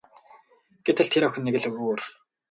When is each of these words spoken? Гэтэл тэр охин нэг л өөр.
Гэтэл 0.85 1.07
тэр 1.13 1.23
охин 1.27 1.43
нэг 1.45 1.55
л 1.61 1.65
өөр. 1.83 1.99